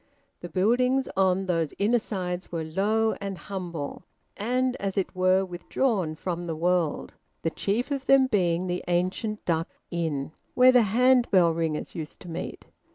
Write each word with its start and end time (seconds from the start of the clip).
The 0.39 0.49
buildings 0.49 1.07
on 1.15 1.45
those 1.45 1.75
inner 1.77 1.99
sides 1.99 2.51
were 2.51 2.63
low 2.63 3.13
and 3.21 3.37
humble 3.37 4.01
and, 4.35 4.75
as 4.77 4.97
it 4.97 5.15
were, 5.15 5.45
withdrawn 5.45 6.15
from 6.15 6.47
the 6.47 6.55
world, 6.55 7.13
the 7.43 7.51
chief 7.51 7.91
of 7.91 8.07
them 8.07 8.25
being 8.25 8.65
the 8.65 8.83
ancient 8.87 9.45
Duck 9.45 9.69
Inn, 9.91 10.31
where 10.55 10.71
the 10.71 10.81
hand 10.97 11.29
bell 11.29 11.53
ringers 11.53 11.93
used 11.93 12.19
to 12.21 12.29
meet. 12.29 12.65